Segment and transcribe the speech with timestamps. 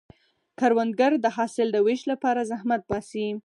[0.59, 3.27] کروندګر د حاصل د ویش لپاره زحمت باسي